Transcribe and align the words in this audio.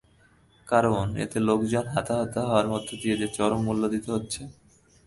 কারণ, 0.67 1.05
এতে 1.23 1.37
লোকজন 1.47 1.85
হতাহত 1.95 2.33
হওয়ার 2.41 2.67
মধ্য 2.67 2.89
দিয়ে 3.01 3.15
চরম 3.37 3.59
মূল্য 3.65 3.83
দিতে 3.93 4.09
হচ্ছে। 4.11 4.41